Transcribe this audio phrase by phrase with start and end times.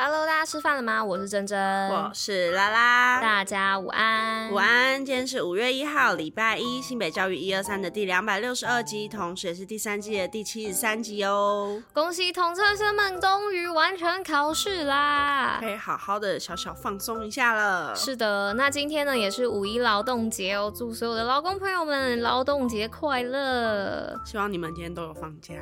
[0.00, 1.04] Hello，大家吃饭了吗？
[1.04, 5.04] 我是珍珍，我是拉拉，大家午安，午安。
[5.04, 11.82] 今天是五月一号，礼拜一，新北教育一二三的第两百六十二集，同时也是第三季的第七十三集哦。
[11.92, 17.92] 恭喜统测生们终于完成考试啦，可以好好的小小放松一下了。
[17.96, 24.16] 是的，那今天呢也是五一劳动节哦，祝所有的劳工朋友们劳动节快乐。
[24.24, 25.54] 希望你们今天都有放假。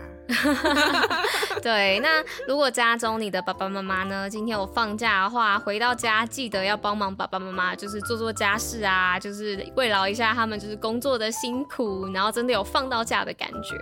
[1.63, 4.26] 对，那如果家中你的爸爸妈妈呢？
[4.29, 13.77] 今天我放假的话，回到家记得要帮忙爸爸妈妈，就是做做家事啊，就是慰劳一下他们，就是工作的辛苦，然后真的有放到假的感觉。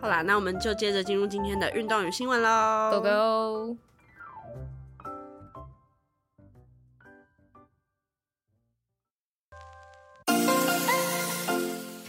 [0.00, 3.76] 好啦，那我们就接着进入今天的运动与新闻喽，Go Go！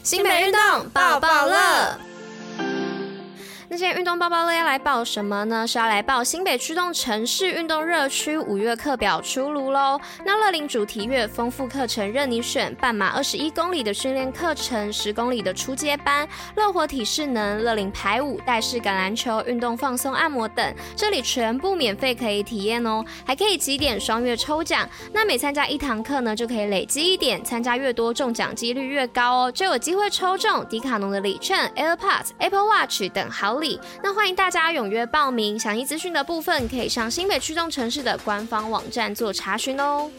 [0.03, 1.98] 新北运动爆爆乐。
[3.93, 5.65] 运动报报乐要来报什么呢？
[5.65, 9.99] 是要来报新北驱动城市运动热区五月课表出炉喽。
[10.23, 24.87] 那乐龄主题乐丰富课程任你选，半马二十一公里的训练课程，十公里的初阶班，乐活体适能、乐龄排舞、带式橄榄球、运动放松按摩等，这里全部免费可以体验哦，还可以集点双月抽奖。
[25.11, 40.09] 那每参加一堂课呢，就可以累积一点，参加越多中奖几率越高哦，就有机会抽中迪卡侬的礼券、AirPods、Apple Watch 等好礼，那欢迎大家踊跃报名，详细资讯的部分可以上新北驱动城市的官方网站做查询哦。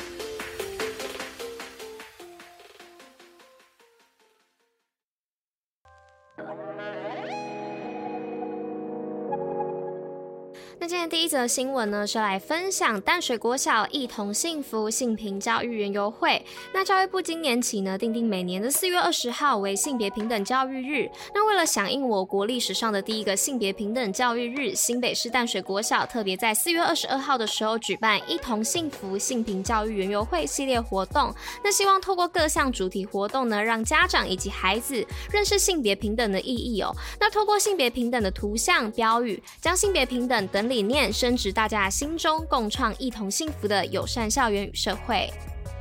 [10.90, 16.44] 今天第一则新闻呢，是来分享淡水国小一同幸福性平教育园游会。
[16.74, 21.08] 那教育部今年起呢，订定每年的四月二十号为性别平等教育日。
[21.32, 31.32] 那为了响应我国历史上的第一个性别平等教育日，新北市淡水国小特别在四月二十二号的时候举办一同幸福性平教育园游会系列活动。
[31.62, 36.92] 那希望透过各项主题活动呢，让家长以及孩子认识性别平等的意义哦。
[37.20, 40.68] 那透过性别平等的图像标语，将性别平等等。
[40.70, 45.30] 理理念升值大家心中，共创一同幸福的友善校园与社会。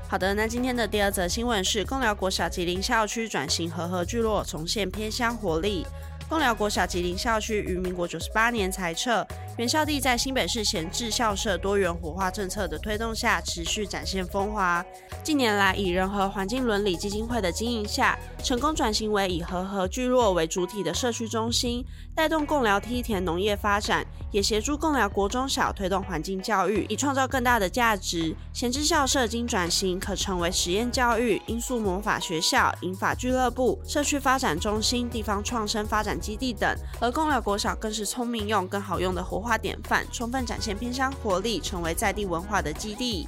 [0.09, 5.87] 好的，那今天的第二则新闻是共寮国小吉林校区转型和合聚落，重现偏乡活力。
[6.27, 9.25] 共寮国小吉林校区于民国九十八年裁撤，
[9.59, 14.85] 原校地在新北市闲置校舍多元活化政策的推动下，持续展现风华。
[15.21, 28.33] 近年来，以人和环境伦理基金会的经营下，成功转型为以和合聚落为主体的社区中心，带动共寮梯田农业发展，也协助共寮国中小推动环境教育，以创造更大的价值。
[28.53, 43.27] 闲置校舍经转型，可成为实验教育、音速魔法学校、银发俱乐部、社区发展中心、地方创生发展基地等，而共寮国小更是聪明用、更好用的活化化典范，充分展现偏乡活力，成为在地文化的基地。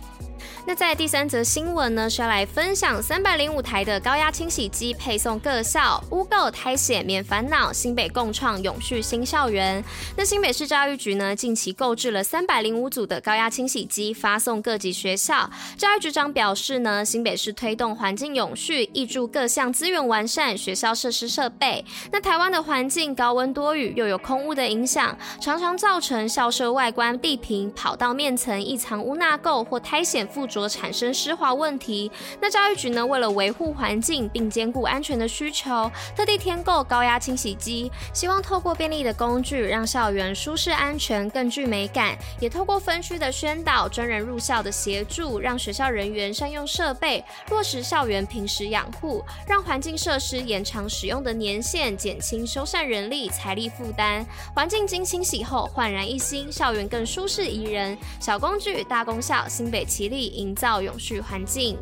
[0.65, 9.83] 那在第三则新闻呢，是要来分享三百零五台的高压清洗机配送各校，污垢苔藓免烦恼，新北共创永续新校园。
[10.15, 15.49] 那新北市教育局呢，近期购置了三百零五组的高压清洗机，发送各级学校。
[15.77, 21.83] 教育局长表示呢，新北市推动环境永续，挹注各项资源完善学校设施设备。
[22.11, 30.21] 那台湾的环境高温多雨，又有空污的影响，常常造成校舍外观、地坪、跑道面层易藏污纳垢或苔藓。
[30.33, 42.17] 附着产生湿滑问题，那教育局呢，为了维护环境并兼顾安全的需求，特地添购高压清洗机，希望透过便利的工具，让校园舒适安全，更具美感。
[42.39, 54.25] 也透过分区的宣导、专人入校的协助，让学校人员善用设备，落实校园平时养护，让环境设施延长使用的年限，减轻修缮人力财力负担。
[54.55, 57.97] 环境经清洗后焕然一新，校园更舒适宜人。
[58.19, 60.20] 小工具大功效，新北齐力。
[60.25, 61.77] 营造永续环境。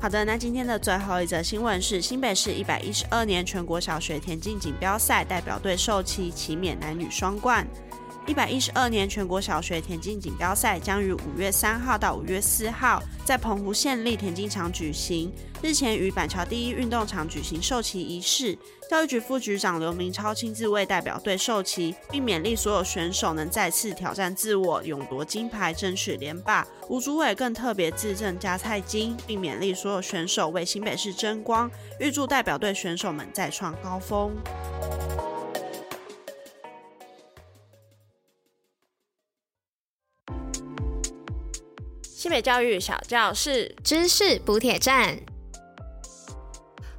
[0.00, 7.66] 好的，那今天的最后一则新闻是新北市一百一十二年全国小学田径锦标赛代表队授旗，旗免男女双冠。
[8.26, 15.30] 一百一十二年全国小学田径锦标赛将于五月三号到五月四号在澎湖县立田径场举行。
[15.62, 18.58] 日前于板桥第一运动场举行授旗仪式，
[18.90, 26.66] 教育局副局长刘明超亲自为代表队授旗，并勉励所有选手能再次挑战自我，勇夺金牌，争取连霸。
[26.88, 34.34] 吴主委更特别致赠加菜金，并勉励所有选手为新北市争光，预祝代表队选手们再创高峰。
[42.40, 45.18] 教育小教室，知识补铁站。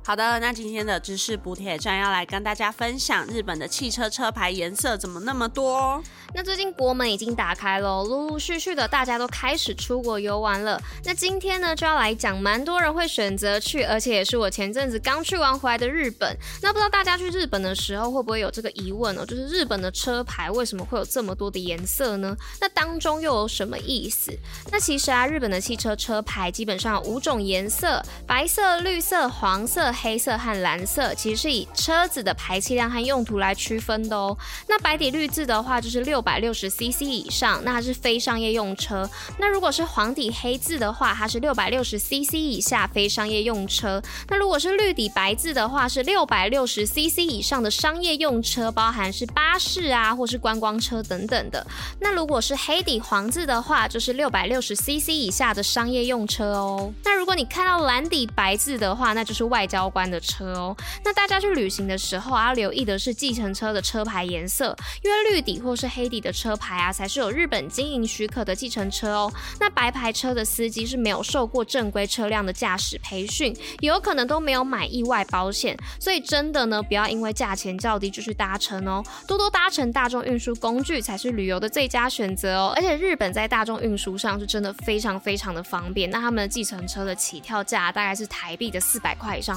[0.08, 6.00] 好的，那今天的知识补铁站要来跟大家分享日本的汽车车牌颜色怎么那么多。
[6.32, 10.80] 那最近国门已经打开了，陆陆续续的大家都开始出国游玩了。
[11.06, 16.38] 那今天呢就要来讲蛮多人会选择去，而且也是我前阵子刚去完回来的日本。
[16.62, 19.26] 那不知道大家去日本的时候会不会有这个疑问呢？
[19.26, 22.38] 就是日本的车牌为什么会有这么多的颜色呢？
[22.62, 24.32] 那当中又有什么意思？
[24.72, 29.95] 那其实啊，日本的汽车车牌基本上有五种颜色：白色、绿色、黄色。
[29.96, 34.38] 黑色和蓝色其实是以车子的排气量和用途来区分的哦。
[34.68, 39.10] 那白底绿字的话，就是六百六十 CC 以上，那它是非商业用车。
[39.40, 44.02] 那如果是黄底黑字的话，它是六百六十 CC 以下，非商业用车。
[44.30, 51.66] 那如果是绿底白字的话，是六百六十 CC 以上的商业用车，包含是巴士啊，或是观光车等等的。
[52.00, 56.92] 那如果是黑底黄字的话，就是六百六十 CC 以下的商业用车哦。
[57.04, 69.34] 那如果你看到蓝底白字的话，那就是外交关的车哦，那大家去旅行的时候啊，留意的是计程车的车牌颜色，因为绿底或是黑底的车牌啊，才是有日本经营许可的计程车哦。
[69.60, 82.74] 那白牌车的司机是没有受过正规车辆的驾驶培训，也有可能都没有买意外保险，所以真的呢，不要因为价钱较低就去搭乘哦，多多搭乘大众运输工具才是旅游的最佳选择哦。
[82.76, 89.56] 而且日本在大众运输上是真的非常非常的方便，那他们的计程车的起跳价大概是台币的四百块以上。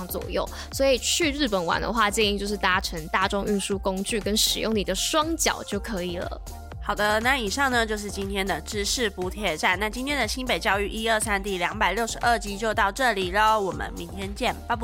[0.73, 6.41] 所以去日本玩的话，建议就是搭乘大众运输工具跟使用你的双脚就可以了。
[6.83, 9.79] 好的，那以上呢就是今天的知识补铁站。
[9.79, 14.83] 那今天的新北教育一二三第两百六十二集就到这里喽，我们明天见，拜拜，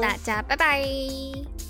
[0.00, 1.69] 大家拜拜。